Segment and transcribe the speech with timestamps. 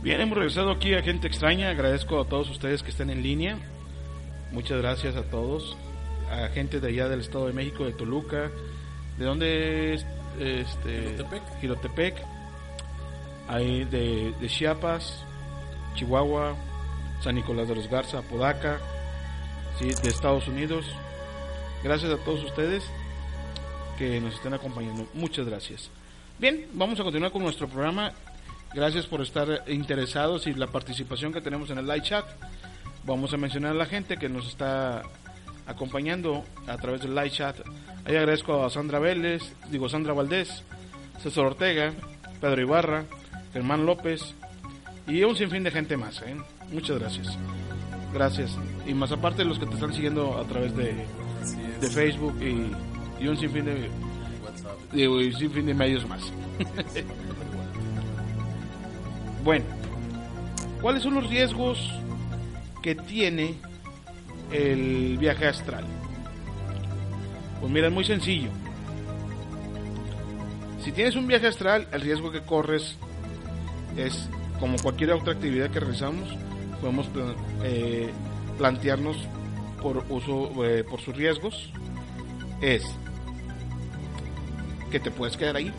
[0.00, 1.70] Bien, hemos regresado aquí a Gente Extraña.
[1.70, 3.58] Agradezco a todos ustedes que estén en línea.
[4.52, 5.76] Muchas gracias a todos.
[6.30, 8.48] A gente de allá del Estado de México, de Toluca.
[9.18, 10.06] ¿De dónde es?
[10.38, 11.16] Este.
[11.60, 12.14] Jirotepec.
[13.48, 15.24] Ahí de, de Chiapas,
[15.96, 16.54] Chihuahua,
[17.20, 18.78] San Nicolás de los Garza, Apodaca,
[19.78, 20.84] sí, de Estados Unidos.
[21.82, 22.84] Gracias a todos ustedes
[23.96, 25.08] que nos estén acompañando.
[25.14, 25.90] Muchas gracias.
[26.38, 28.12] Bien, vamos a continuar con nuestro programa.
[28.74, 32.26] Gracias por estar interesados y la participación que tenemos en el live chat.
[33.04, 35.02] Vamos a mencionar a la gente que nos está
[35.66, 37.56] acompañando a través del live chat.
[38.04, 40.62] Ahí agradezco a Sandra Vélez, digo Sandra Valdés,
[41.22, 41.92] César Ortega,
[42.40, 43.04] Pedro Ibarra,
[43.52, 44.34] Germán López
[45.06, 46.22] y un sinfín de gente más.
[46.22, 46.36] ¿eh?
[46.70, 47.36] Muchas gracias.
[48.12, 48.56] Gracias.
[48.86, 51.06] Y más aparte los que te están siguiendo a través de,
[51.80, 53.90] de Facebook y, y un sinfín de,
[54.92, 56.22] de, un sinfín de medios más.
[59.48, 59.64] Bueno,
[60.82, 61.90] ¿cuáles son los riesgos
[62.82, 63.54] que tiene
[64.52, 65.86] el viaje astral?
[67.58, 68.50] Pues mira, es muy sencillo.
[70.84, 72.98] Si tienes un viaje astral, el riesgo que corres
[73.96, 74.28] es,
[74.60, 76.28] como cualquier otra actividad que realizamos,
[76.82, 77.08] podemos
[77.64, 78.10] eh,
[78.58, 79.16] plantearnos
[79.80, 81.72] por uso, eh, por sus riesgos,
[82.60, 82.84] es
[84.90, 85.72] que te puedes quedar ahí.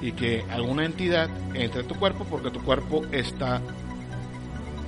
[0.00, 3.60] Y que alguna entidad entre a tu cuerpo porque tu cuerpo está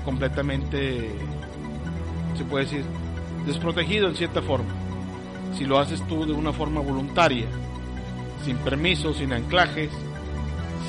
[0.04, 1.10] completamente,
[2.36, 2.84] se puede decir,
[3.46, 4.70] desprotegido en cierta forma.
[5.56, 7.46] Si lo haces tú de una forma voluntaria,
[8.44, 9.90] sin permiso, sin anclajes,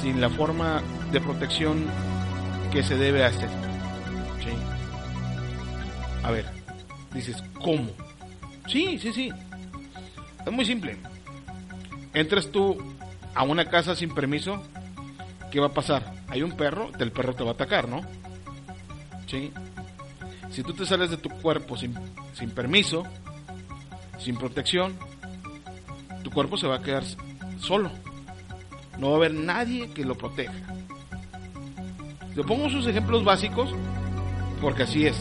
[0.01, 1.85] sin la forma de protección
[2.71, 3.49] que se debe hacer.
[4.39, 4.51] ¿sí?
[6.23, 6.45] A ver,
[7.13, 7.89] dices, ¿cómo?
[8.67, 9.29] Sí, sí, sí.
[10.45, 10.97] Es muy simple.
[12.13, 12.77] Entras tú
[13.35, 14.61] a una casa sin permiso,
[15.51, 16.13] ¿qué va a pasar?
[16.27, 18.01] Hay un perro, el perro te va a atacar, ¿no?
[19.27, 19.51] ¿Sí?
[20.51, 21.95] Si tú te sales de tu cuerpo sin,
[22.33, 23.03] sin permiso,
[24.17, 24.97] sin protección,
[26.23, 27.03] tu cuerpo se va a quedar
[27.59, 27.91] solo.
[28.97, 30.53] No va a haber nadie que lo proteja.
[32.35, 33.73] Le pongo sus ejemplos básicos
[34.61, 35.17] porque así es.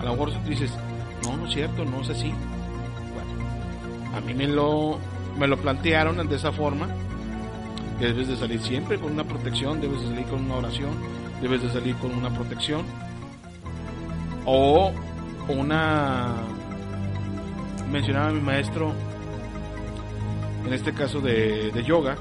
[0.00, 0.70] A lo mejor dices,
[1.24, 2.32] no, no es cierto, no es así.
[3.12, 4.98] Bueno, a mí me lo,
[5.38, 6.88] me lo plantearon de esa forma.
[7.98, 10.90] Que debes de salir siempre con una protección, debes de salir con una oración,
[11.40, 12.82] debes de salir con una protección.
[14.44, 14.92] O
[15.48, 16.34] una...
[17.90, 18.92] Mencionaba mi maestro,
[20.66, 22.16] en este caso de, de yoga,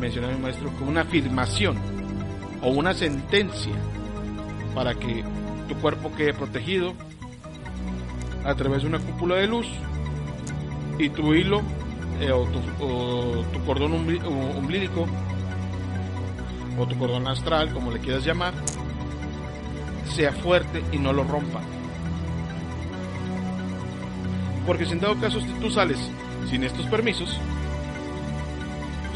[0.00, 1.76] mencionaba mi maestro como una afirmación
[2.60, 3.72] o una sentencia
[4.74, 5.24] para que
[5.68, 6.92] tu cuerpo quede protegido
[8.44, 9.68] a través de una cúpula de luz
[10.98, 11.62] y tu hilo
[12.20, 14.22] eh, o, tu, o tu cordón umbrí-
[16.78, 18.54] o tu cordón astral, como le quieras llamar,
[20.14, 21.60] sea fuerte y no lo rompa.
[24.66, 25.98] Porque si en dado caso si tú sales
[26.48, 27.30] sin estos permisos,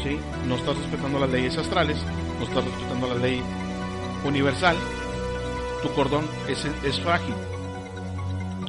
[0.03, 0.17] ¿sí?
[0.47, 1.97] no estás respetando las leyes astrales,
[2.39, 3.41] no estás respetando la ley
[4.25, 4.75] universal,
[5.81, 7.33] tu cordón es, es frágil.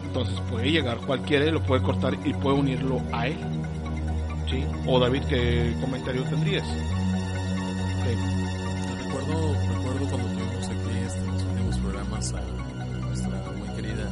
[0.04, 3.36] Entonces puede llegar cualquiera lo puede cortar y puede unirlo a él.
[4.50, 4.64] ¿Sí?
[4.86, 6.66] O David, ¿qué comentario tendrías?
[6.66, 8.06] Ok.
[9.04, 12.40] Recuerdo, recuerdo cuando tuvimos aquí este, los últimos programas a
[13.02, 14.08] nuestra muy querida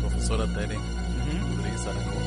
[0.00, 0.78] profesora Tere.
[1.30, 2.20] Rodríguez Arango,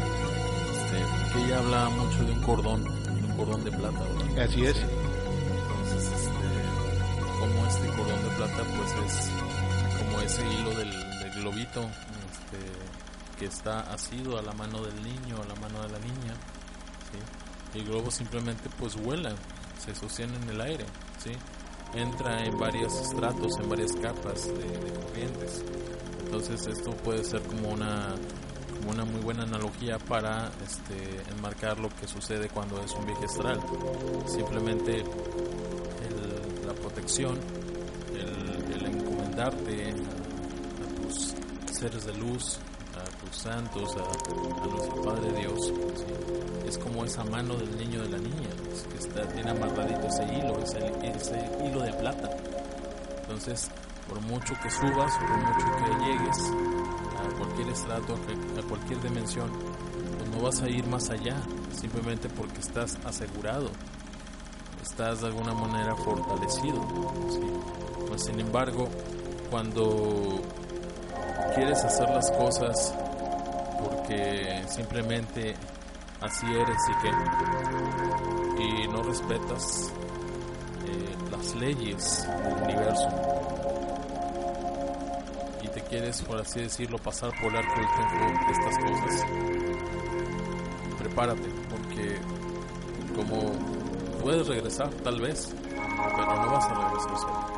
[0.73, 4.43] este, que ella hablaba mucho de un cordón, de un cordón de plata, ¿verdad?
[4.43, 4.77] Así es.
[4.77, 9.29] Entonces, este, como este cordón de plata, pues es
[9.99, 15.35] como ese hilo del, del globito, este, que está asido a la mano del niño,
[15.41, 16.33] a la mano de la niña,
[17.13, 17.77] ¿sí?
[17.77, 19.33] Y el globo simplemente pues vuela,
[19.79, 20.85] se sostiene en el aire,
[21.23, 21.31] ¿sí?
[21.93, 25.63] Entra en varios estratos, en varias capas de, corrientes.
[26.25, 28.15] Entonces esto puede ser como una
[28.87, 33.59] una muy buena analogía para este, enmarcar lo que sucede cuando es un viaje astral.
[34.27, 35.03] Simplemente
[36.65, 37.39] la protección,
[38.13, 41.33] el, el encomendarte a, tus
[41.71, 42.59] seres de luz,
[43.25, 46.67] tus santos, a, a nuestro Padre Dios, ¿sí?
[46.67, 50.23] es como esa mano del niño de la niña, es que está, tiene amarradito ese
[50.23, 52.29] hilo, ese, hilo de plata.
[53.21, 53.69] Entonces,
[54.07, 56.37] por mucho que subas, por mucho que llegues
[57.19, 59.51] a cualquier estrato, a cualquier dimensión,
[60.17, 61.35] pues no vas a ir más allá,
[61.75, 63.69] simplemente porque estás asegurado,
[64.81, 66.81] estás de alguna manera fortalecido.
[67.29, 67.41] ¿sí?
[68.07, 68.87] Pues, sin embargo,
[69.49, 70.41] cuando
[71.55, 72.93] quieres hacer las cosas
[73.83, 75.55] porque simplemente
[76.21, 79.91] así eres y que y no respetas
[80.85, 83.09] eh, las leyes del universo
[85.61, 89.25] y te quieres, por así decirlo, pasar por el arco del tiempo de estas cosas,
[90.99, 92.17] prepárate, porque
[93.15, 93.51] como
[94.21, 97.53] puedes regresar tal vez, pero no vas a regresar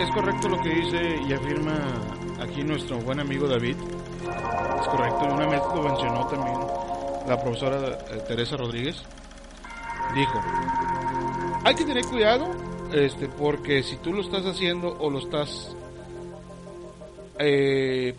[0.00, 1.74] es correcto lo que dice y afirma
[2.40, 3.76] aquí nuestro buen amigo David.
[4.80, 6.58] Es correcto, y una vez lo mencionó también
[7.26, 9.02] la profesora eh, Teresa Rodríguez.
[10.14, 10.40] Dijo,
[11.64, 12.50] hay que tener cuidado
[12.92, 15.74] este, porque si tú lo estás haciendo o lo estás
[17.38, 18.14] eh,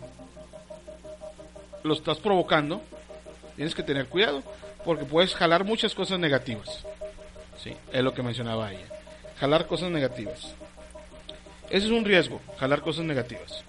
[1.82, 2.82] lo estás provocando,
[3.54, 4.42] tienes que tener cuidado
[4.84, 6.84] porque puedes jalar muchas cosas negativas.
[7.62, 8.86] Sí, es lo que mencionaba ella.
[9.38, 10.54] Jalar cosas negativas.
[11.70, 13.64] Ese es un riesgo, jalar cosas negativas.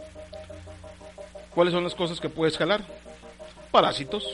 [1.58, 2.84] ¿Cuáles son las cosas que puedes jalar?
[3.72, 4.32] Parásitos.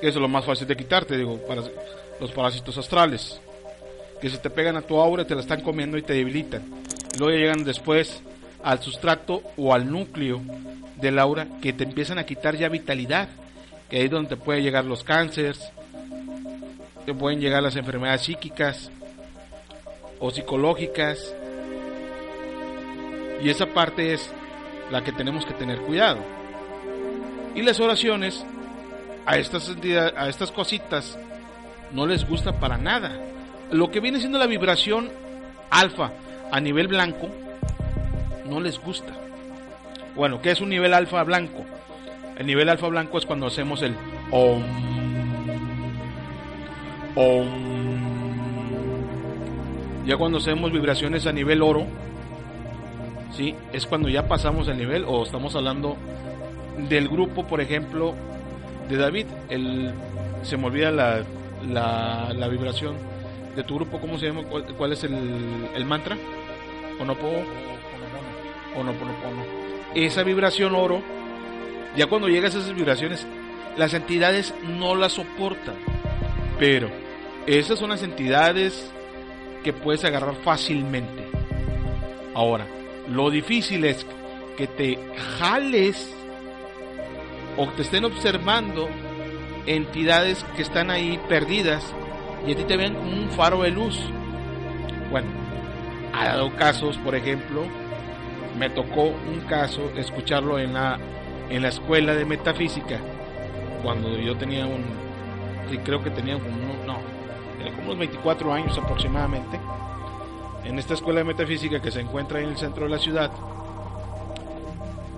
[0.00, 1.38] Que es lo más fácil de quitarte, digo,
[2.18, 3.38] los parásitos astrales.
[4.18, 6.62] Que se te pegan a tu aura, te la están comiendo y te debilitan.
[7.14, 8.22] Y luego llegan después
[8.62, 10.40] al sustrato o al núcleo
[10.96, 13.28] del aura que te empiezan a quitar ya vitalidad.
[13.90, 15.70] Que ahí es donde te pueden llegar los cánceres,
[17.04, 18.90] te pueden llegar las enfermedades psíquicas
[20.18, 21.34] o psicológicas.
[23.42, 24.30] Y esa parte es
[24.90, 26.20] la que tenemos que tener cuidado.
[27.54, 28.44] Y las oraciones
[29.26, 29.70] a estas
[30.16, 31.18] a estas cositas
[31.92, 33.12] no les gusta para nada.
[33.70, 35.10] Lo que viene siendo la vibración
[35.70, 36.12] alfa
[36.50, 37.28] a nivel blanco
[38.44, 39.12] no les gusta.
[40.14, 41.64] Bueno, ¿qué es un nivel alfa blanco?
[42.36, 43.94] El nivel alfa blanco es cuando hacemos el
[44.30, 44.62] om
[47.16, 47.74] om
[50.04, 51.86] ya cuando hacemos vibraciones a nivel oro
[53.36, 53.54] ¿sí?
[53.72, 55.96] Es cuando ya pasamos el nivel o estamos hablando
[56.88, 58.14] del grupo, por ejemplo,
[58.88, 59.26] de David.
[59.48, 59.92] El,
[60.42, 61.22] se me olvida la,
[61.70, 62.94] la, la vibración
[63.56, 64.42] de tu grupo, ¿cómo se llama?
[64.76, 65.14] ¿Cuál, es el,
[65.74, 66.16] el mantra?
[67.00, 67.28] Onopo,
[68.76, 69.44] Onoponopono.
[69.94, 71.00] Esa vibración oro,
[71.96, 73.26] ya cuando llegas a esas vibraciones,
[73.76, 75.76] las entidades no las soportan.
[76.58, 76.88] Pero
[77.46, 78.92] esas son las entidades
[79.62, 81.24] que puedes agarrar fácilmente.
[82.34, 82.66] Ahora,
[83.08, 84.06] lo difícil es
[84.56, 84.98] que te
[85.38, 86.14] jales
[87.56, 88.88] o te estén observando
[89.66, 91.92] entidades que están ahí perdidas
[92.46, 93.98] y a ti te ven como un faro de luz.
[95.10, 95.28] Bueno,
[96.12, 97.62] ha dado casos, por ejemplo,
[98.58, 100.98] me tocó un caso escucharlo en la,
[101.50, 103.00] en la escuela de metafísica,
[103.82, 104.84] cuando yo tenía un,
[105.84, 106.98] creo que tenía no,
[107.76, 109.58] como unos 24 años aproximadamente
[110.64, 113.30] en esta escuela de metafísica que se encuentra en el centro de la ciudad,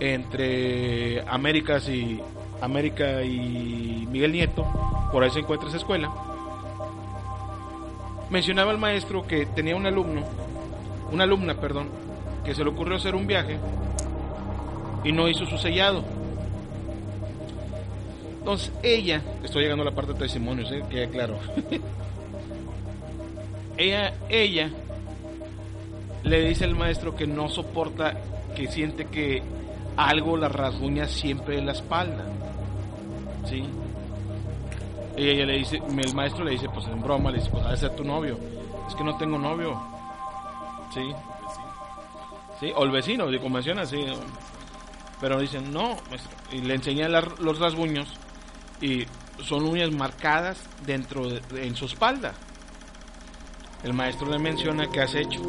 [0.00, 2.20] entre Américas y
[2.60, 4.66] América y Miguel Nieto,
[5.12, 6.12] por ahí se encuentra esa escuela.
[8.28, 10.22] Mencionaba el maestro que tenía un alumno,
[11.12, 11.88] una alumna, perdón,
[12.44, 13.58] que se le ocurrió hacer un viaje
[15.04, 16.04] y no hizo su sellado.
[18.38, 20.82] Entonces ella, estoy llegando a la parte de testimonios, ¿eh?
[20.90, 21.38] que claro.
[23.76, 24.70] ella, ella
[26.26, 28.14] le dice el maestro que no soporta,
[28.54, 29.42] que siente que
[29.96, 32.24] algo la rasguña siempre en la espalda.
[33.48, 33.64] ¿Sí?
[35.16, 37.76] Y ella le dice, el maestro le dice, pues en broma, le dice, pues debe
[37.76, 38.38] ser tu novio.
[38.88, 39.80] Es que no tengo novio.
[40.92, 41.08] ¿Sí?
[42.60, 42.72] ¿Sí?
[42.74, 44.04] O el vecino, de convención así.
[45.20, 45.96] Pero dicen, no,
[46.52, 48.08] y le enseña los rasguños
[48.80, 49.06] y
[49.42, 52.34] son uñas marcadas dentro de, en su espalda.
[53.84, 55.40] El maestro le menciona qué has hecho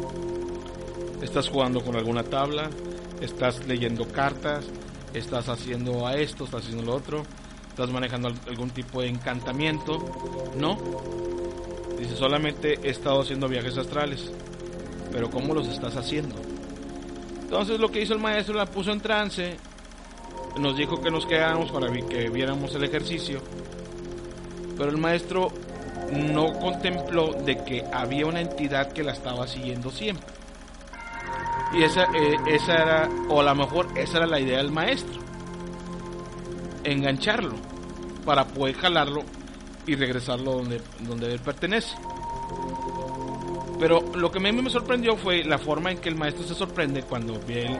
[1.22, 2.70] estás jugando con alguna tabla,
[3.20, 4.66] estás leyendo cartas,
[5.14, 7.22] estás haciendo a esto, estás haciendo lo otro,
[7.68, 9.98] estás manejando algún tipo de encantamiento,
[10.56, 10.78] no.
[11.98, 14.30] Dice, solamente he estado haciendo viajes astrales,
[15.12, 16.36] pero ¿cómo los estás haciendo?
[17.42, 19.56] Entonces lo que hizo el maestro la puso en trance,
[20.60, 23.40] nos dijo que nos quedáramos para que viéramos el ejercicio,
[24.76, 25.50] pero el maestro
[26.12, 30.37] no contempló de que había una entidad que la estaba siguiendo siempre.
[31.72, 35.20] Y esa, eh, esa era, o a lo mejor esa era la idea del maestro.
[36.84, 37.54] Engancharlo
[38.24, 39.22] para poder jalarlo
[39.86, 41.96] y regresarlo donde, donde él pertenece.
[43.78, 46.54] Pero lo que a mí me sorprendió fue la forma en que el maestro se
[46.54, 47.78] sorprende cuando ve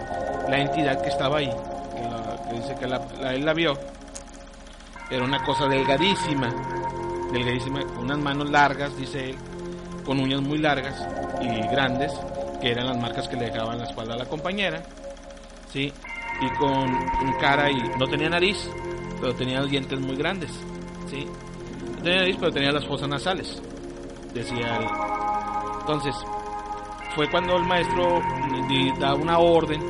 [0.48, 3.76] la entidad que estaba ahí, que, dice que la, él la vio.
[5.10, 6.54] Era una cosa delgadísima,
[7.32, 9.36] delgadísima, con unas manos largas, dice él,
[10.04, 10.94] con uñas muy largas
[11.40, 12.12] y grandes,
[12.60, 14.82] que eran las marcas que le dejaban la espalda a la compañera,
[15.72, 15.92] ¿sí?
[16.40, 16.88] Y con
[17.40, 18.68] cara y no tenía nariz,
[19.20, 20.50] pero tenía los dientes muy grandes,
[21.10, 21.26] ¿sí?
[21.96, 23.60] No tenía nariz, pero tenía las fosas nasales,
[24.34, 24.86] decía él.
[25.80, 26.14] Entonces,
[27.14, 28.20] fue cuando el maestro
[29.00, 29.80] da una orden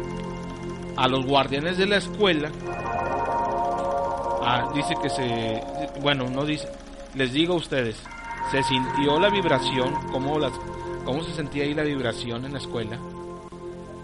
[0.97, 2.51] a los guardianes de la escuela.
[4.43, 5.61] Ah, dice que se,
[6.01, 6.69] bueno, no dice,
[7.15, 7.97] les digo a ustedes,
[8.51, 10.53] se sintió la vibración, cómo, las,
[11.09, 12.99] cómo se sentía ahí la vibración en la escuela.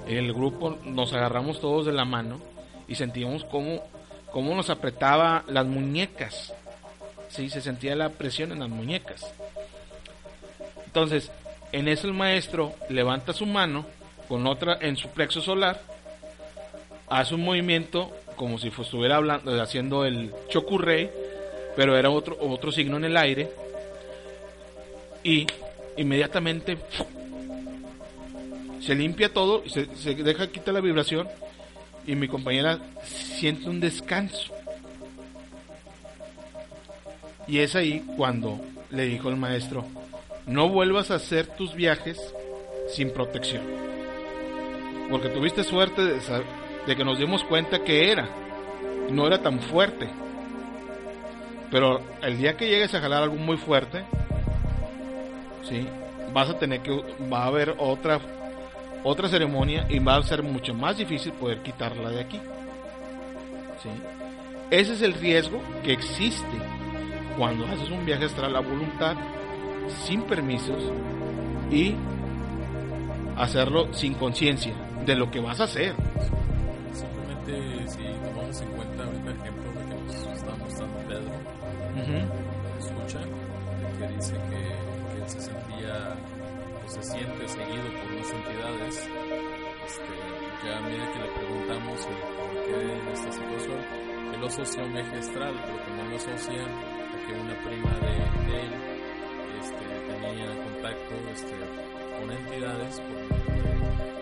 [0.08, 2.40] El grupo nos agarramos todos de la mano
[2.88, 3.82] y sentíamos cómo,
[4.32, 6.54] cómo nos apretaba las muñecas.
[7.28, 9.30] Sí, se sentía la presión en las muñecas.
[10.87, 11.30] Entonces,
[11.73, 13.84] en eso el maestro levanta su mano
[14.26, 15.82] con otra en su plexo solar,
[17.11, 21.11] hace un movimiento como si estuviera hablando, haciendo el chocurrey,
[21.76, 23.52] pero era otro, otro signo en el aire,
[25.23, 25.46] y
[25.96, 26.78] inmediatamente
[28.80, 31.28] se limpia todo, se, se deja quitar la vibración,
[32.06, 34.52] y mi compañera siente un descanso.
[37.46, 38.60] Y es ahí cuando
[38.90, 39.84] le dijo el maestro,
[40.46, 42.34] no vuelvas a hacer tus viajes
[42.88, 43.62] sin protección.
[45.10, 48.28] Porque tuviste suerte de, que nos dimos cuenta que era.
[49.10, 50.08] No era tan fuerte.
[51.70, 54.04] Pero el día que llegues a jalar algo muy fuerte,
[55.64, 55.87] ¿sí?
[56.33, 56.90] vas a tener que,
[57.33, 58.21] va a haber otra,
[59.02, 62.40] otra ceremonia y va a ser mucho más difícil poder quitarla de aquí.
[63.83, 63.90] ¿sí?
[64.71, 66.56] Ese es el riesgo que existe
[67.37, 69.16] cuando haces un viaje astral a voluntad
[70.04, 70.83] sin permisos
[71.71, 71.94] y
[73.37, 75.94] hacerlo sin conciencia de lo que vas a hacer.
[76.92, 81.33] Simplemente si tomamos en cuenta el ejemplo de que nos está mostrando Pedro,
[82.78, 83.21] escucha,
[83.99, 84.93] que dice que,
[85.28, 86.16] se sentía
[86.85, 89.11] o se siente seguido por unas entidades,
[89.87, 90.14] este,
[90.62, 93.78] que a medida que le preguntamos por qué de esta situación,
[94.35, 98.14] él asocia un viaje astral, pero también lo asocia a que una prima de,
[98.61, 98.73] él
[100.21, 101.57] tenía contacto este,
[102.21, 103.62] con entidades por medio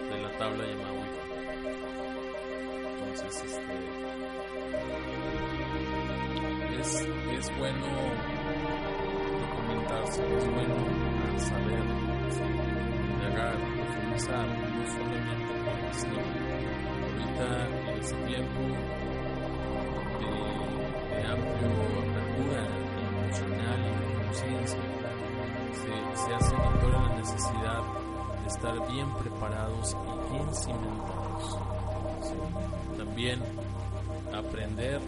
[0.08, 1.22] de, la tabla llamada Ouija.
[2.98, 3.74] Entonces, este,
[6.80, 8.31] es, es bueno
[10.00, 10.74] es bueno
[11.38, 11.84] saber,
[13.12, 15.52] indagar, profundizar, no solamente
[17.02, 17.46] Ahorita,
[17.90, 18.60] en ese tiempo
[20.18, 20.30] de,
[21.16, 21.70] de amplio
[22.02, 22.60] apertura
[23.22, 24.82] emocional y conciencia,
[26.14, 27.82] se hace notoria la necesidad
[28.42, 31.58] de estar bien preparados y bien cimentados.
[32.96, 33.40] También
[34.34, 35.00] aprender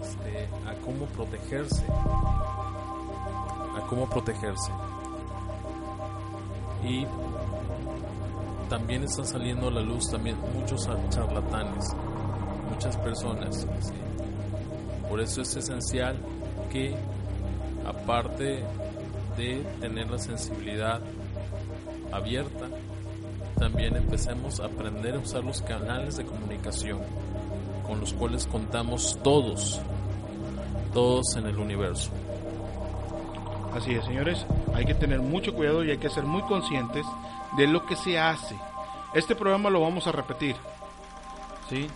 [0.00, 1.84] este, a cómo protegerse,
[3.88, 4.72] cómo protegerse.
[6.84, 7.06] Y
[8.68, 11.94] también están saliendo a la luz también muchos charlatanes,
[12.70, 13.66] muchas personas.
[15.08, 16.16] Por eso es esencial
[16.70, 16.94] que
[17.84, 18.64] aparte
[19.36, 21.00] de tener la sensibilidad
[22.12, 22.68] abierta,
[23.58, 27.00] también empecemos a aprender a usar los canales de comunicación
[27.86, 29.80] con los cuales contamos todos,
[30.94, 32.10] todos en el universo.
[33.74, 37.06] Así es, señores, hay que tener mucho cuidado y hay que ser muy conscientes
[37.56, 38.56] de lo que se hace.
[39.14, 40.56] Este programa lo vamos a repetir.
[41.68, 41.86] ¿Sí?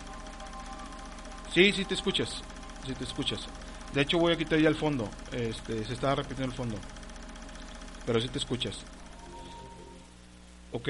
[1.53, 2.41] Sí, sí te escuchas.
[2.85, 3.47] Sí te escuchas.
[3.93, 5.07] De hecho voy a quitar ya el fondo.
[5.31, 6.75] Este, se estaba repitiendo el fondo
[8.05, 8.77] pero si te escuchas.
[10.71, 10.89] Ok.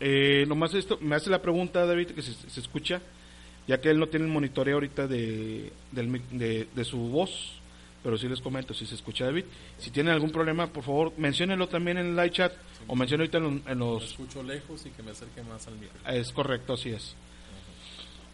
[0.00, 3.00] Eh, nomás esto, me hace la pregunta, David, que se, se escucha,
[3.66, 7.57] ya que él no tiene el monitoreo ahorita de, de, su voz,
[8.02, 9.44] pero sí les comento, si se escucha David.
[9.78, 12.52] Si tienen algún problema, por favor, menciónenlo también en el live chat
[12.86, 14.04] o menciónenlo ahorita en, los...
[14.04, 15.98] escucho lejos y que me acerque más al micro.
[16.06, 17.14] Es correcto, así es.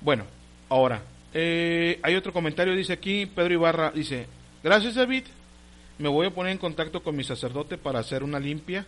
[0.00, 0.25] Bueno,
[0.68, 1.02] ahora,
[1.33, 4.26] eh, hay otro comentario, dice aquí, Pedro Ibarra, dice,
[4.62, 5.25] gracias David,
[5.99, 8.85] me voy a poner en contacto con mi sacerdote para hacer una limpia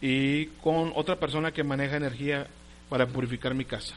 [0.00, 2.46] y con otra persona que maneja energía
[2.88, 3.94] para purificar mi casa.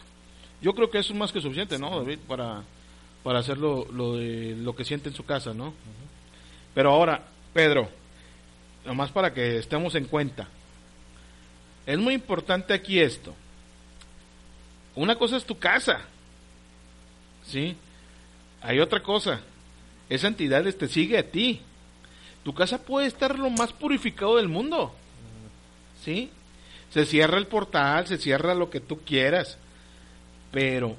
[0.61, 2.19] Yo creo que eso es más que suficiente, ¿no, David?
[2.27, 2.63] Para,
[3.23, 3.85] para hacer lo,
[4.17, 5.73] de, lo que siente en su casa, ¿no?
[6.73, 7.89] Pero ahora, Pedro,
[8.85, 10.47] nomás para que estemos en cuenta,
[11.85, 13.33] es muy importante aquí esto.
[14.95, 16.01] Una cosa es tu casa,
[17.45, 17.75] ¿sí?
[18.61, 19.41] Hay otra cosa,
[20.09, 21.61] esa entidad te este, sigue a ti
[22.43, 24.93] tu casa puede estar lo más purificado del mundo.
[26.03, 26.29] ¿Sí?
[26.91, 29.57] Se cierra el portal, se cierra lo que tú quieras,
[30.51, 30.95] pero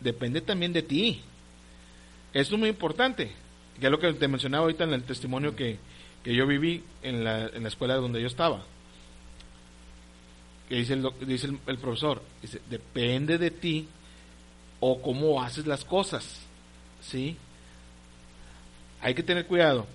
[0.00, 1.22] depende también de ti.
[2.36, 3.32] Esto es muy importante,
[3.80, 5.78] ya lo que te mencionaba ahorita en el testimonio que,
[6.24, 8.62] yo viví en la, en la escuela donde yo estaba.
[10.68, 13.88] Que dice el, dice el profesor, dice, depende de ti
[14.80, 16.42] o cómo haces las cosas.
[17.00, 17.36] ¿Sí?
[19.00, 19.86] Hay que tener cuidado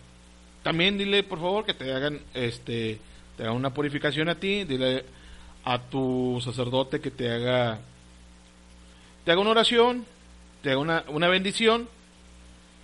[0.63, 2.99] también dile, por favor, que te hagan, este,
[3.35, 5.05] te haga una purificación a ti, dile
[5.63, 7.79] a tu sacerdote que te haga
[9.25, 10.05] te haga una oración,
[10.63, 11.87] te haga una, una bendición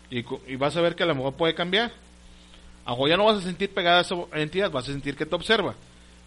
[0.09, 1.91] y, vas a ver que a lo mejor puede cambiar.
[2.85, 5.25] A lo ya no vas a sentir pegada a esa entidad, vas a sentir que
[5.25, 5.75] te observa,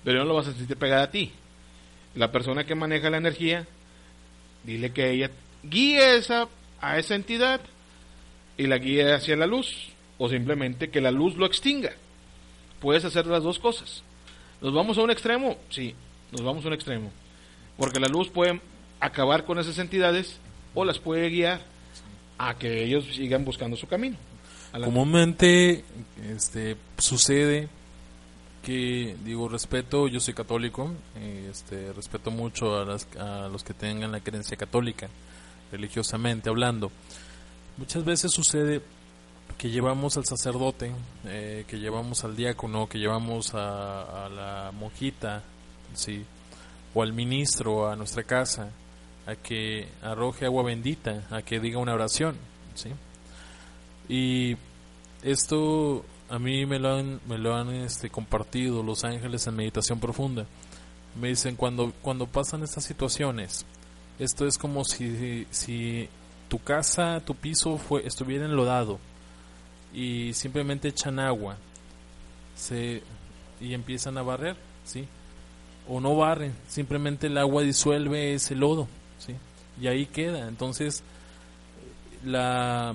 [0.04, 1.32] pero no lo vas a sentir pegada a ti.
[2.14, 3.66] La persona que maneja la energía,
[4.64, 5.30] dile que ella
[5.62, 6.48] guíe esa,
[6.80, 7.60] a esa entidad
[8.58, 11.92] y la guíe hacia la luz, o simplemente que la luz lo extinga.
[12.80, 14.02] Puedes hacer las dos cosas.
[14.60, 15.56] ¿Nos vamos a un extremo?
[15.70, 15.94] Sí,
[16.32, 17.10] nos vamos a un extremo.
[17.78, 18.60] Porque la luz puede
[19.00, 20.38] acabar con esas entidades
[20.74, 21.62] o las puede guiar
[22.42, 24.16] a que ellos sigan buscando su camino.
[24.72, 25.84] Comúnmente
[26.26, 27.68] este, sucede
[28.62, 30.90] que, digo, respeto, yo soy católico,
[31.50, 35.08] este, respeto mucho a, las, a los que tengan la creencia católica,
[35.70, 36.90] religiosamente hablando.
[37.76, 38.80] Muchas veces sucede
[39.58, 40.92] que llevamos al sacerdote,
[41.26, 45.42] eh, que llevamos al diácono, que llevamos a, a la monjita,
[45.92, 46.24] sí,
[46.94, 48.70] o al ministro a nuestra casa,
[49.26, 52.36] a que arroje agua bendita, a que diga una oración,
[52.74, 52.90] ¿sí?
[54.08, 54.56] Y
[55.22, 60.00] esto a mí me lo han, me lo han este, compartido los ángeles en meditación
[60.00, 60.46] profunda.
[61.20, 63.66] Me dicen, cuando, cuando pasan estas situaciones,
[64.18, 66.08] esto es como si, si
[66.48, 68.98] tu casa, tu piso fue, estuviera enlodado
[69.92, 71.56] y simplemente echan agua
[72.54, 73.02] se,
[73.60, 75.06] y empiezan a barrer, ¿sí?
[75.88, 78.88] O no barren, simplemente el agua disuelve ese lodo
[79.80, 80.48] y ahí queda.
[80.48, 81.02] Entonces,
[82.24, 82.94] la,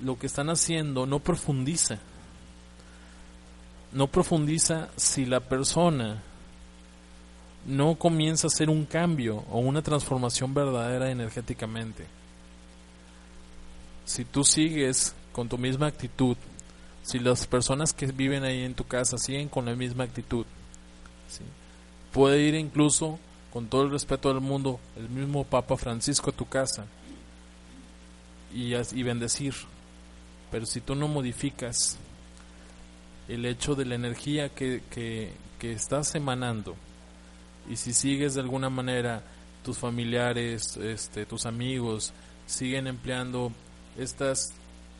[0.00, 1.98] lo que están haciendo no profundiza.
[3.92, 6.22] No profundiza si la persona
[7.66, 12.06] no comienza a hacer un cambio o una transformación verdadera energéticamente.
[14.04, 16.36] Si tú sigues con tu misma actitud,
[17.02, 20.46] si las personas que viven ahí en tu casa siguen con la misma actitud,
[22.12, 23.18] puede ir incluso
[23.52, 26.86] con todo el respeto del mundo, el mismo Papa Francisco a tu casa
[28.54, 29.54] y, y bendecir.
[30.50, 31.98] Pero si tú no modificas
[33.28, 36.76] el hecho de la energía que, que, que estás emanando,
[37.68, 39.22] y si sigues de alguna manera
[39.64, 42.12] tus familiares, este, tus amigos,
[42.46, 43.52] siguen empleando
[43.96, 44.52] estas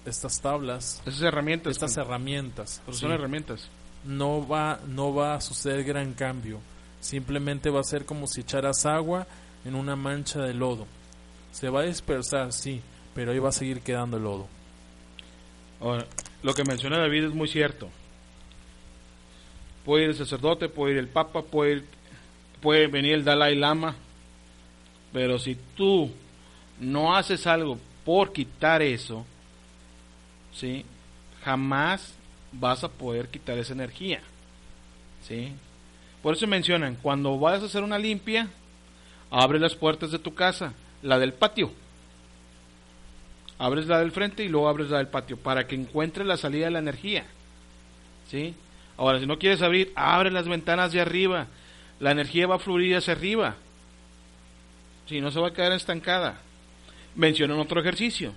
[0.05, 3.69] estas tablas, estas herramientas, estas herramientas, son herramientas.
[4.05, 6.59] No va no va a suceder gran cambio
[7.03, 9.27] Simplemente va a ser como si echaras agua
[9.65, 10.87] en una mancha de lodo.
[11.51, 12.81] Se va a dispersar, sí,
[13.13, 14.47] pero ahí va a seguir quedando el lodo.
[15.81, 16.07] Ahora,
[16.45, 17.91] lo que menciona David es muy cierto.
[19.85, 21.83] Puede ir el sacerdote, puede ir el papa, puede,
[22.61, 23.97] puede venir el Dalai Lama,
[25.13, 26.09] pero si tú
[26.79, 29.27] no haces algo por quitar eso,
[30.55, 30.87] ¿sí?
[31.45, 32.15] jamás
[32.53, 34.21] vas a poder quitar esa energía.
[35.27, 35.53] ¿sí?
[36.23, 38.49] Por eso mencionan, cuando vayas a hacer una limpia,
[39.31, 41.73] abre las puertas de tu casa, la del patio.
[43.59, 46.67] Abres la del frente y luego abres la del patio para que encuentres la salida
[46.67, 47.25] de la energía.
[48.29, 48.55] ¿Sí?
[48.97, 51.47] Ahora, si no quieres abrir, abre las ventanas de arriba.
[52.01, 53.57] La energía va a fluir hacia arriba.
[55.07, 56.41] Si no se va a quedar estancada.
[57.15, 58.33] Mencionan otro ejercicio.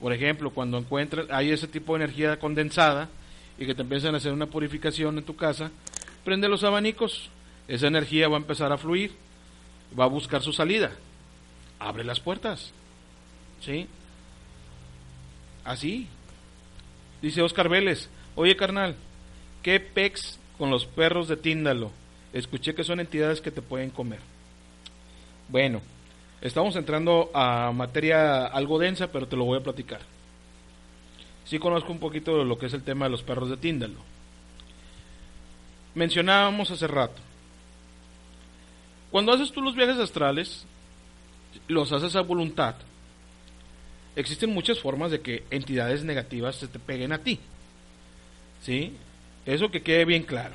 [0.00, 3.08] Por ejemplo, cuando encuentras, hay ese tipo de energía condensada
[3.58, 5.70] y que te empiezan a hacer una purificación en tu casa,
[6.24, 7.30] prende los abanicos,
[7.68, 9.12] esa energía va a empezar a fluir,
[9.98, 10.92] va a buscar su salida.
[11.78, 12.72] Abre las puertas.
[13.60, 13.86] ¿Sí?
[15.64, 16.06] Así.
[17.20, 18.96] Dice Oscar Vélez, oye carnal,
[19.62, 21.92] ¿qué pex con los perros de Tíndalo?
[22.32, 24.20] Escuché que son entidades que te pueden comer.
[25.48, 25.80] Bueno,
[26.40, 30.00] estamos entrando a materia algo densa, pero te lo voy a platicar.
[31.44, 33.98] Sí conozco un poquito de lo que es el tema de los perros de Tíndalo
[35.94, 37.20] mencionábamos hace rato.
[39.10, 40.64] Cuando haces tú los viajes astrales,
[41.68, 42.76] los haces a voluntad.
[44.16, 47.38] Existen muchas formas de que entidades negativas se te peguen a ti.
[48.62, 48.94] ¿Sí?
[49.44, 50.54] Eso que quede bien claro.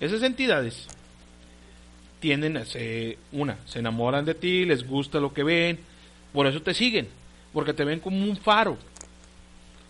[0.00, 0.86] Esas entidades
[2.20, 5.80] tienden a ser, una, se enamoran de ti, les gusta lo que ven,
[6.32, 7.08] por eso te siguen,
[7.52, 8.76] porque te ven como un faro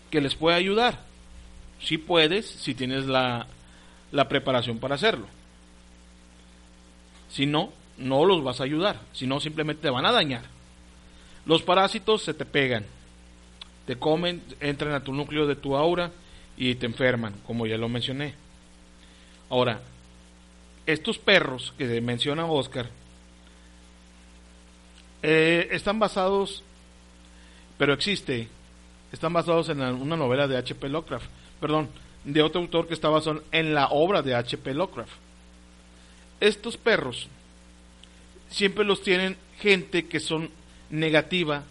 [0.09, 0.99] que les puede ayudar.
[1.81, 3.47] Si puedes, si tienes la
[4.11, 5.27] la preparación para hacerlo.
[7.29, 10.43] Si no, no los vas a ayudar, si no simplemente te van a dañar.
[11.45, 12.85] Los parásitos se te pegan,
[13.85, 16.11] te comen, entran a tu núcleo de tu aura
[16.57, 18.33] y te enferman, como ya lo mencioné.
[19.49, 19.81] Ahora,
[20.85, 22.89] estos perros que menciona Oscar
[25.21, 26.63] eh, están basados,
[27.77, 28.47] pero existe,
[29.11, 30.89] están basados en una novela de H.P.
[30.89, 31.89] Lovecraft, perdón,
[32.23, 34.73] de otro autor que está basado en la obra de H.P.
[34.73, 35.11] Lovecraft.
[36.39, 37.27] Estos perros
[38.49, 40.49] siempre los tienen gente que son
[40.89, 41.63] negativa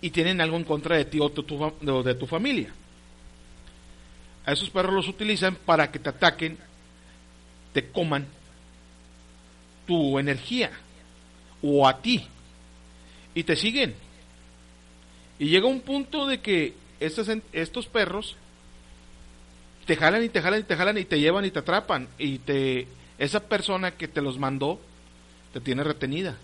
[0.00, 2.72] y tienen algo en contra de ti o de tu, de tu familia.
[4.44, 6.58] A esos perros los utilizan para que te ataquen,
[7.72, 8.26] te coman
[9.86, 10.70] tu energía
[11.62, 12.26] o a ti
[13.34, 13.94] y te siguen.
[15.38, 18.36] Y llega un punto de que estos, estos perros
[19.86, 22.38] te jalan y te jalan y te jalan y te llevan y te atrapan y
[22.38, 22.86] te
[23.18, 24.80] esa persona que te los mandó
[25.52, 26.36] te tiene retenida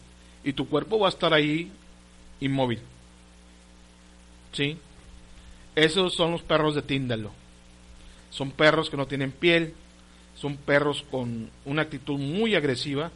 [0.44, 1.70] y tu cuerpo va a estar ahí
[2.40, 2.80] inmóvil.
[4.52, 4.78] ¿Sí?
[5.74, 7.32] Esos son los perros de Tíndalo.
[8.30, 9.74] Son perros que no tienen piel,
[10.34, 13.10] son perros con una actitud muy agresiva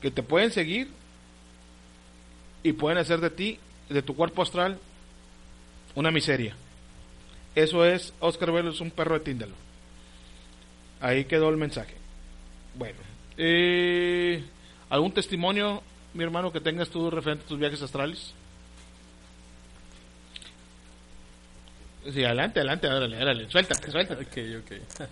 [0.00, 0.88] que te pueden seguir
[2.62, 4.78] y pueden hacer de ti, de tu cuerpo astral,
[5.94, 6.54] una miseria.
[7.56, 9.54] Eso es, Oscar Velo es un perro de Tíndalo.
[11.00, 11.94] Ahí quedó el mensaje.
[12.74, 12.98] Bueno,
[13.38, 14.44] eh,
[14.90, 18.34] ¿algún testimonio, mi hermano, que tengas tú referente a tus viajes astrales?
[22.12, 24.22] Sí, adelante, adelante, órale, órale, suéltate, suéltate.
[24.24, 25.08] Ok, ok.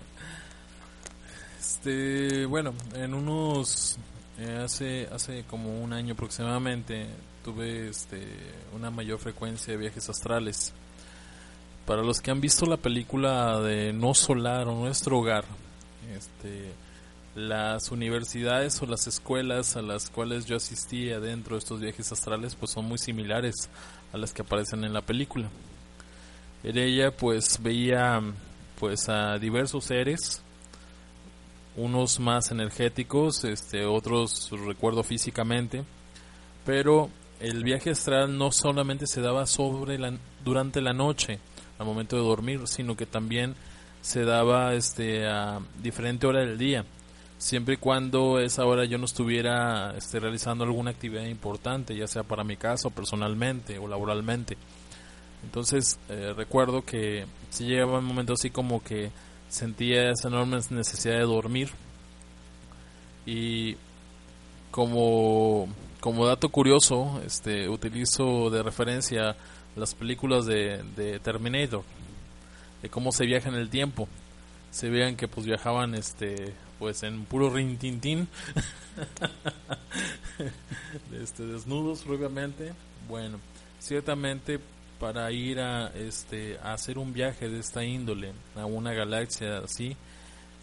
[1.58, 3.96] Este, bueno, en unos,
[4.38, 7.06] eh, hace, hace como un año aproximadamente,
[7.42, 8.22] tuve este,
[8.74, 10.74] una mayor frecuencia de viajes astrales.
[11.86, 15.44] Para los que han visto la película de No Solar o Nuestro Hogar,
[16.16, 16.72] este,
[17.34, 22.54] las universidades o las escuelas a las cuales yo asistía dentro de estos viajes astrales
[22.54, 23.68] pues son muy similares
[24.12, 25.50] a las que aparecen en la película.
[26.62, 28.22] En ella pues veía
[28.78, 30.42] pues a diversos seres,
[31.76, 35.84] unos más energéticos, este, otros recuerdo físicamente,
[36.64, 41.40] pero el viaje astral no solamente se daba sobre la, durante la noche,
[41.78, 43.54] al momento de dormir, sino que también
[44.00, 46.84] se daba este, a diferente hora del día,
[47.38, 52.22] siempre y cuando esa hora yo no estuviera este, realizando alguna actividad importante, ya sea
[52.22, 54.56] para mi casa personalmente o laboralmente.
[55.42, 59.10] Entonces eh, recuerdo que si llegaba un momento así como que
[59.48, 61.70] sentía esa enorme necesidad de dormir
[63.26, 63.76] y
[64.70, 65.68] como,
[66.00, 69.36] como dato curioso este utilizo de referencia
[69.76, 71.84] las películas de, de Terminator
[72.84, 74.08] de cómo se viaja en el tiempo.
[74.70, 78.28] Se vean que pues viajaban este pues en puro rintintín
[81.22, 82.72] este desnudos propiamente
[83.08, 83.38] bueno
[83.78, 84.58] ciertamente
[84.98, 89.96] para ir a este a hacer un viaje de esta índole a una galaxia así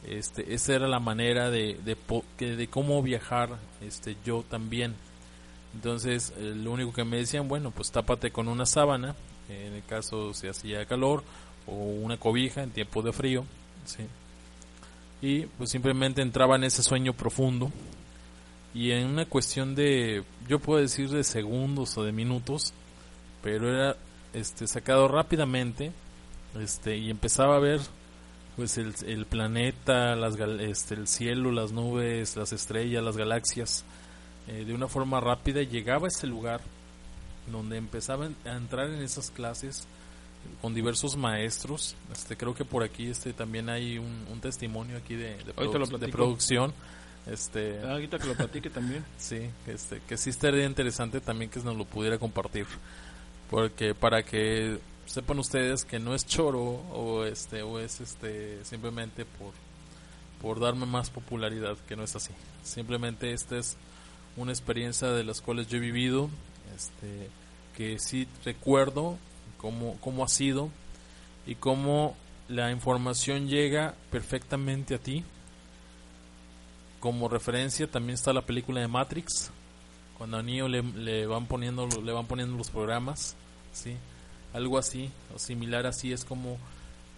[0.05, 4.95] este esa era la manera de de, de cómo viajar este yo también
[5.73, 9.15] entonces eh, lo único que me decían bueno pues tápate con una sábana
[9.49, 11.23] en el caso si hacía calor
[11.67, 13.45] o una cobija en tiempo de frío
[13.85, 14.05] ¿sí?
[15.21, 17.71] y pues simplemente entraba en ese sueño profundo
[18.73, 22.73] y en una cuestión de yo puedo decir de segundos o de minutos
[23.41, 23.95] pero era
[24.33, 25.91] este, sacado rápidamente
[26.59, 27.81] este, y empezaba a ver
[28.55, 30.13] pues el, el planeta,
[30.59, 33.85] este, el cielo, las nubes, las estrellas, las galaxias
[34.47, 36.61] eh, de una forma rápida llegaba a ese lugar
[37.51, 39.87] donde empezaba a entrar en esas clases
[40.61, 41.95] con diversos maestros.
[42.11, 46.73] Este, creo que por aquí este también hay un, testimonio aquí de, de, producción.
[47.27, 49.05] Este, ah, ahorita que lo platique también.
[49.17, 52.65] sí, este, que sí estaría interesante también que nos lo pudiera compartir
[53.51, 59.25] porque para que sepan ustedes que no es choro o este o es este simplemente
[59.25, 59.51] por
[60.41, 62.31] por darme más popularidad que no es así
[62.63, 63.75] simplemente esta es
[64.37, 66.29] una experiencia de las cuales yo he vivido
[66.75, 67.29] este
[67.75, 69.17] que sí recuerdo
[69.57, 70.69] cómo cómo ha sido
[71.45, 72.15] y cómo
[72.47, 75.23] la información llega perfectamente a ti
[76.99, 79.51] como referencia también está la película de Matrix
[80.17, 83.35] cuando a Neo le, le van poniendo le van poniendo los programas
[83.71, 83.95] ¿sí?
[84.53, 86.57] Algo así, o similar así es como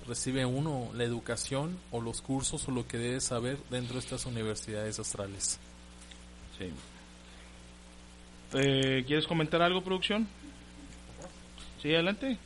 [0.07, 4.25] recibe uno la educación o los cursos o lo que debe saber dentro de estas
[4.25, 5.59] universidades astrales.
[6.57, 6.65] Sí.
[8.53, 10.27] Eh, ¿Quieres comentar algo, producción?
[11.81, 12.37] Sí, adelante.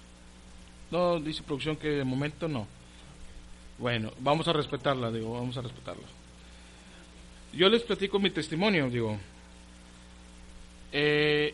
[0.89, 2.67] No, dice producción que de momento no.
[3.78, 6.06] Bueno, vamos a respetarla, digo, vamos a respetarla.
[7.54, 9.17] Yo les platico mi testimonio, digo.
[10.93, 11.54] Eh,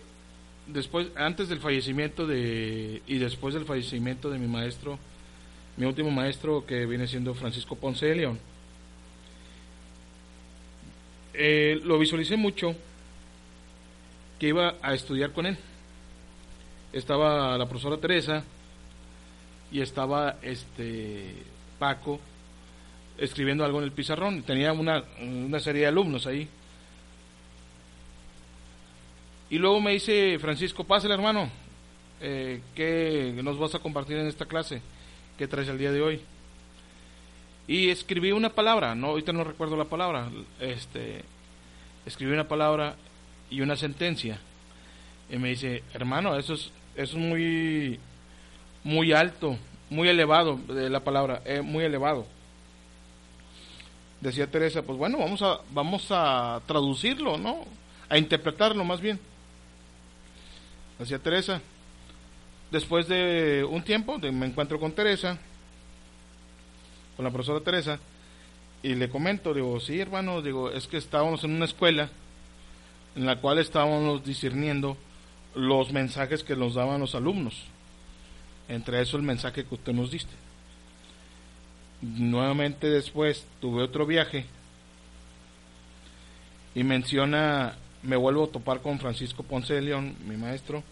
[0.68, 5.00] después, antes del fallecimiento de, y después del fallecimiento de mi maestro,
[5.78, 8.40] mi último maestro que viene siendo Francisco Ponce de León,
[11.34, 12.76] eh, lo visualicé mucho
[14.40, 15.58] que iba a estudiar con él.
[16.92, 18.44] Estaba la profesora Teresa
[19.72, 21.34] y estaba este
[21.80, 22.20] Paco,
[23.18, 24.44] escribiendo algo en el pizarrón.
[24.44, 26.48] Tenía una, una serie de alumnos ahí.
[29.50, 31.50] Y luego me dice Francisco, pásale hermano,
[32.22, 34.82] eh, ¿qué nos vas a compartir en esta clase?
[35.38, 36.22] ¿Qué traes el día de hoy?
[37.68, 41.24] Y escribí una palabra, no, ahorita no recuerdo la palabra, este,
[42.06, 42.96] escribí una palabra
[43.54, 44.40] y una sentencia.
[45.30, 48.00] Y me dice, hermano, eso es, es muy,
[48.84, 49.58] muy alto,
[49.92, 52.26] muy elevado, de la palabra, eh, muy elevado.
[54.22, 57.66] Decía Teresa, pues bueno, vamos a, vamos a traducirlo, ¿no?
[58.10, 59.20] A interpretarlo más bien.
[60.98, 61.62] Decía Teresa.
[62.72, 65.38] Después de un tiempo, me encuentro con Teresa,
[67.16, 68.00] con la profesora Teresa,
[68.82, 72.10] y le comento, digo, sí hermano, digo, es que estábamos en una escuela
[73.16, 74.98] en la cual estábamos discerniendo
[75.56, 77.64] los mensajes que nos daban los alumnos.
[78.68, 80.34] Entre eso el mensaje que usted nos diste.
[82.02, 84.46] Nuevamente después tuve otro viaje
[86.76, 90.84] y menciona, me vuelvo a topar con Francisco Ponce de León, mi maestro,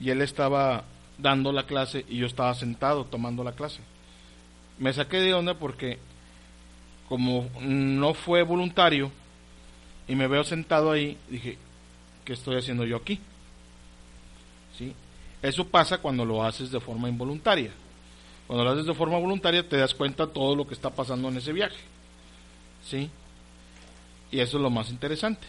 [0.00, 0.84] y él estaba
[1.18, 3.80] dando la clase y yo estaba sentado tomando la clase.
[4.78, 5.98] Me saqué de onda porque
[7.08, 9.12] como no fue voluntario
[10.06, 11.58] y me veo sentado ahí, dije,
[12.24, 13.20] ¿qué estoy haciendo yo aquí?
[14.76, 14.94] ¿Sí?
[15.42, 17.70] Eso pasa cuando lo haces de forma involuntaria.
[18.46, 21.36] Cuando lo haces de forma voluntaria te das cuenta todo lo que está pasando en
[21.38, 21.76] ese viaje.
[22.86, 23.10] ¿Sí?
[24.30, 25.46] Y eso es lo más interesante.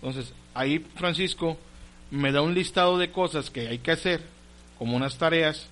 [0.00, 1.58] Entonces, ahí Francisco
[2.10, 4.22] me da un listado de cosas que hay que hacer,
[4.78, 5.66] como unas tareas,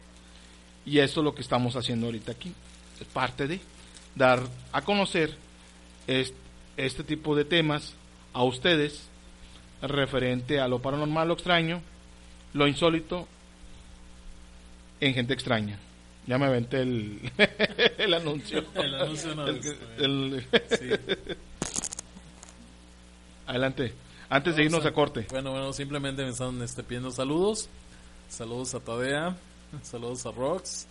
[0.84, 2.52] y eso es lo que estamos haciendo ahorita aquí.
[3.00, 3.60] Es parte de
[4.14, 4.42] dar
[4.72, 5.36] a conocer
[6.06, 6.43] este,
[6.76, 7.94] este tipo de temas
[8.32, 9.08] a ustedes
[9.82, 11.82] referente a lo paranormal, lo extraño,
[12.52, 13.28] lo insólito
[15.00, 15.78] en gente extraña.
[16.26, 17.20] Ya me aventé el,
[17.98, 18.64] el anuncio.
[18.74, 20.46] El anuncio no, el,
[23.46, 23.92] Adelante.
[24.30, 25.26] Antes de irnos a, corte.
[25.30, 27.68] Bueno, bueno, simplemente me están este, pidiendo saludos.
[28.28, 29.36] Saludos a Tadea,
[29.82, 30.86] saludos a Rox,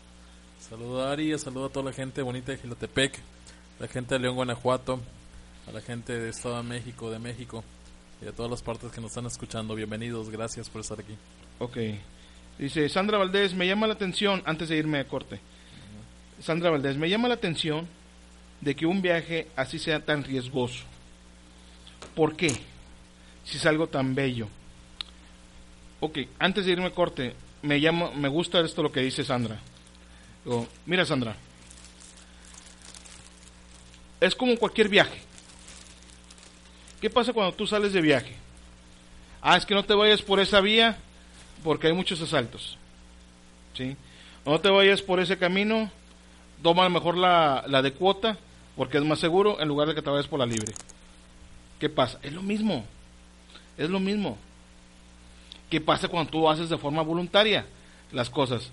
[0.62, 3.20] saludos a Ari, saludos a toda la gente bonita de Gilotepec,
[3.80, 5.02] la gente de León, Guanajuato,
[5.68, 7.64] a la gente de Estado de México, de México
[8.22, 9.76] y a todas las partes que nos están escuchando.
[9.76, 11.16] Bienvenidos, gracias por estar aquí.
[11.60, 11.78] Ok.
[12.60, 15.40] Dice Sandra Valdés, me llama la atención, antes de irme a corte,
[16.40, 17.88] Sandra Valdés, me llama la atención
[18.62, 20.84] de que un viaje así sea tan riesgoso.
[22.16, 22.50] ¿Por qué?
[23.44, 24.48] Si es algo tan bello.
[26.00, 29.60] Ok, antes de irme a corte, me, llama, me gusta esto lo que dice Sandra.
[30.44, 31.36] Digo, mira Sandra,
[34.20, 35.33] es como cualquier viaje.
[37.04, 38.34] ¿Qué pasa cuando tú sales de viaje?
[39.42, 40.96] Ah, es que no te vayas por esa vía
[41.62, 42.78] porque hay muchos asaltos.
[43.74, 43.98] ¿Sí?
[44.46, 45.92] No te vayas por ese camino,
[46.62, 48.38] toma mejor la, la de cuota
[48.78, 50.72] porque es más seguro en lugar de que te vayas por la libre.
[51.78, 52.20] ¿Qué pasa?
[52.24, 52.86] Es lo mismo.
[53.78, 54.38] Es lo mismo.
[55.70, 57.66] ¿Qué pasa cuando tú haces de forma voluntaria
[58.14, 58.72] las cosas?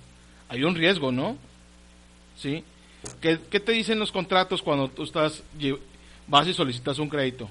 [0.49, 1.37] Hay un riesgo, ¿no?
[2.39, 2.63] ¿Sí?
[3.21, 5.43] ¿Qué, qué te dicen los contratos cuando tú estás
[6.29, 7.51] vas y solicitas un crédito?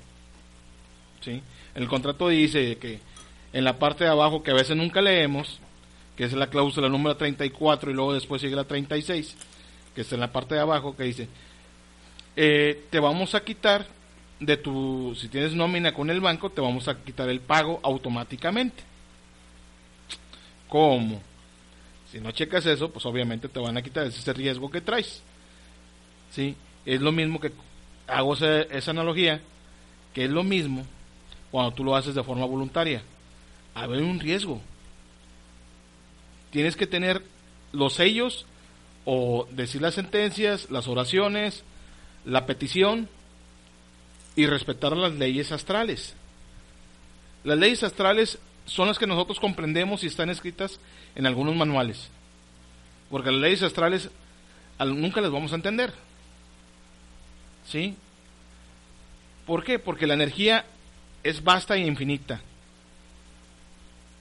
[1.21, 1.41] ¿Sí?
[1.75, 2.99] El contrato dice que
[3.53, 5.59] en la parte de abajo, que a veces nunca leemos,
[6.15, 9.35] que es la cláusula número 34 y luego después sigue la 36,
[9.95, 11.27] que está en la parte de abajo, que dice,
[12.35, 13.87] eh, te vamos a quitar
[14.39, 18.83] de tu, si tienes nómina con el banco, te vamos a quitar el pago automáticamente.
[20.67, 21.21] ¿Cómo?
[22.11, 25.21] Si no checas eso, pues obviamente te van a quitar ese riesgo que traes.
[26.31, 26.55] ¿Sí?
[26.85, 27.51] Es lo mismo que
[28.07, 29.41] hago esa, esa analogía,
[30.13, 30.85] que es lo mismo
[31.51, 33.01] cuando tú lo haces de forma voluntaria.
[33.73, 34.61] Hay un riesgo.
[36.51, 37.23] Tienes que tener
[37.71, 38.45] los sellos
[39.05, 41.63] o decir las sentencias, las oraciones,
[42.25, 43.07] la petición
[44.35, 46.15] y respetar las leyes astrales.
[47.43, 50.79] Las leyes astrales son las que nosotros comprendemos y están escritas
[51.15, 52.09] en algunos manuales.
[53.09, 54.09] Porque las leyes astrales
[54.79, 55.93] nunca las vamos a entender.
[57.67, 57.95] ¿Sí?
[59.45, 59.79] ¿Por qué?
[59.79, 60.65] Porque la energía
[61.23, 62.41] es vasta e infinita.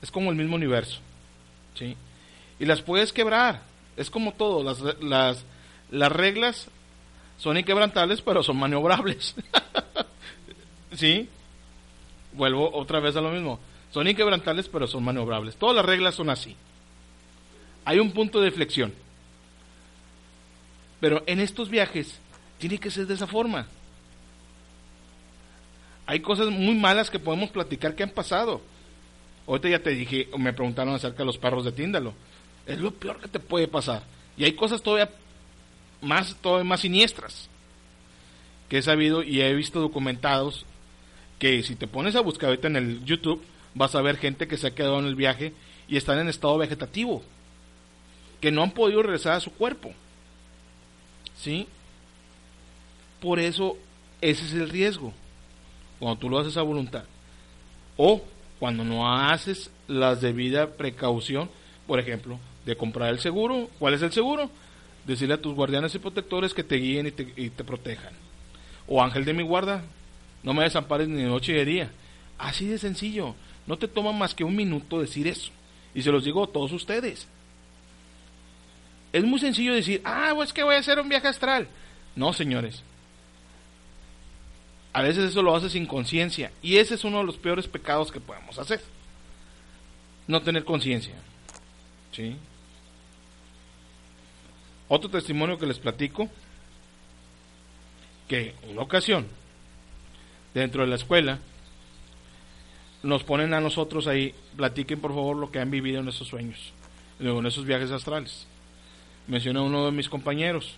[0.02, 1.00] Es como el mismo universo.
[1.74, 1.96] ¿sí?
[2.58, 3.62] Y las puedes quebrar.
[3.96, 4.62] Es como todo.
[4.62, 5.44] Las, las,
[5.90, 6.68] las reglas
[7.38, 9.34] son inquebrantables, pero son maniobrables.
[10.94, 11.28] ¿Sí?
[12.32, 13.58] Vuelvo otra vez a lo mismo.
[13.92, 15.56] Son inquebrantables, pero son maniobrables.
[15.56, 16.54] Todas las reglas son así.
[17.84, 18.92] Hay un punto de flexión.
[21.00, 22.18] Pero en estos viajes
[22.58, 23.66] tiene que ser de esa forma
[26.08, 28.62] hay cosas muy malas que podemos platicar que han pasado.
[29.46, 32.14] Ahorita ya te dije, me preguntaron acerca de los perros de Tíndalo.
[32.64, 34.04] Es lo peor que te puede pasar.
[34.34, 35.10] Y hay cosas todavía
[36.00, 37.50] más, todavía más siniestras
[38.70, 40.64] que he sabido y he visto documentados
[41.38, 43.44] que si te pones a buscar ahorita en el YouTube
[43.74, 45.52] vas a ver gente que se ha quedado en el viaje
[45.88, 47.22] y están en estado vegetativo,
[48.40, 49.92] que no han podido regresar a su cuerpo.
[51.36, 51.68] ¿Sí?
[53.20, 53.76] Por eso
[54.22, 55.12] ese es el riesgo,
[55.98, 57.04] cuando tú lo haces a voluntad.
[57.96, 58.22] O
[58.58, 61.50] cuando no haces las debida precaución,
[61.86, 63.68] por ejemplo, de comprar el seguro.
[63.78, 64.50] ¿Cuál es el seguro?
[65.06, 68.12] Decirle a tus guardianes y protectores que te guíen y te, y te protejan.
[68.86, 69.82] O ángel de mi guarda,
[70.42, 71.90] no me desampares ni de noche ni de día.
[72.38, 73.34] Así de sencillo.
[73.66, 75.50] No te toma más que un minuto decir eso.
[75.94, 77.26] Y se los digo a todos ustedes.
[79.12, 81.68] Es muy sencillo decir, ah, pues que voy a hacer un viaje astral.
[82.14, 82.82] No, señores.
[84.98, 86.50] A veces eso lo haces sin conciencia.
[86.60, 88.80] Y ese es uno de los peores pecados que podemos hacer.
[90.26, 91.14] No tener conciencia.
[94.88, 96.28] Otro testimonio que les platico,
[98.26, 99.28] que una ocasión,
[100.52, 101.38] dentro de la escuela,
[103.04, 106.72] nos ponen a nosotros ahí, platiquen por favor lo que han vivido en esos sueños,
[107.20, 108.48] en esos viajes astrales.
[109.28, 110.74] Mencioné a uno de mis compañeros,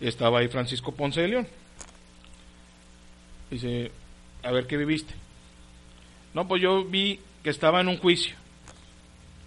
[0.00, 1.61] estaba ahí Francisco Ponce de León.
[3.52, 3.92] Dice,
[4.42, 5.14] a ver qué viviste.
[6.34, 8.34] No, pues yo vi que estaba en un juicio.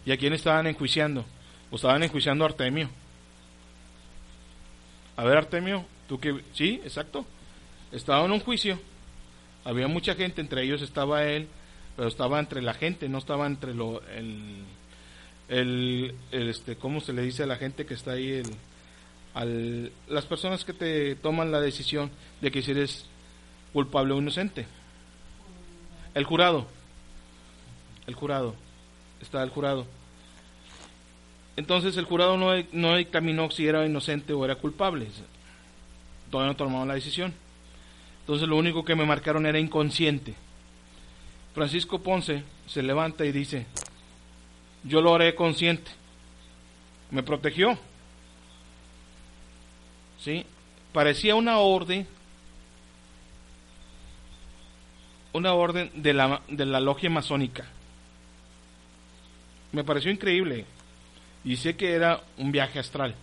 [0.06, 1.26] ¿Y a quién estaban enjuiciando?
[1.70, 2.90] Pues estaban enjuiciando a Artemio.
[5.18, 6.42] A ver, Artemio, tú que...
[6.54, 7.26] Sí, exacto.
[7.92, 8.80] Estaba en un juicio
[9.66, 11.48] había mucha gente, entre ellos estaba él,
[11.98, 14.64] pero estaba entre la gente, no estaba entre lo, el,
[15.50, 18.32] el, este, ¿cómo se le dice a la gente que está ahí?
[18.32, 18.52] El,
[19.34, 23.08] al, las personas que te toman la decisión de que si eres
[23.76, 24.66] culpable o inocente.
[26.14, 26.66] El jurado.
[28.08, 28.56] El jurado.
[29.22, 29.86] Está el jurado.
[31.58, 35.10] Entonces el jurado no, no si era inocente o era culpable.
[36.32, 37.34] Todavía no tomaron la decisión.
[38.22, 40.36] Entonces lo único que me marcaron era inconsciente.
[41.54, 43.66] Francisco Ponce se levanta y dice,
[44.86, 45.92] yo lo haré consciente.
[47.12, 47.78] Me protegió.
[50.22, 50.46] ¿Sí?
[50.94, 52.08] Parecía una orden,
[55.36, 57.66] una orden de la, de la logia masónica.
[59.74, 60.66] Me pareció increíble.
[61.44, 63.16] Y sé que era un viaje astral.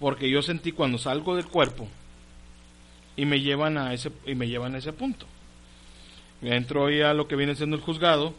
[0.00, 1.88] Porque yo sentí cuando salgo del cuerpo,
[3.16, 5.26] y me llevan a ese y me llevan a ese punto.
[6.42, 8.34] Entro hoy a lo que viene siendo el juzgado,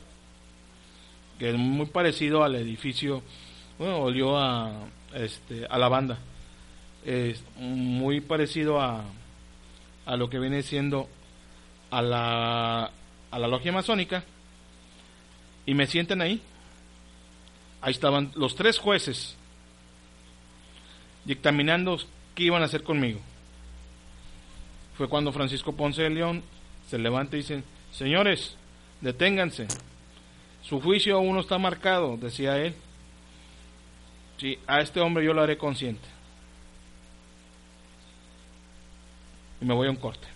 [1.40, 3.24] que es muy parecido al edificio,
[3.80, 4.72] bueno, olió a
[5.14, 6.20] este a la banda.
[7.06, 9.04] Es muy parecido a
[10.06, 11.10] a lo que viene siendo
[11.91, 12.91] a la
[13.30, 14.23] a la logia masónica
[15.65, 16.41] y me sienten ahí.
[17.82, 19.38] Ahí estaban los tres jueces
[21.26, 21.97] dictaminando
[22.36, 23.19] qué iban a hacer conmigo
[24.97, 26.43] fue cuando Francisco Ponce de León
[26.89, 28.58] se levanta y dice, señores,
[29.02, 29.67] deténganse,
[30.63, 32.73] su juicio aún no está marcado, decía él.
[34.38, 36.08] Sí, a este hombre yo lo haré consciente.
[39.62, 40.28] Y me voy a un corte.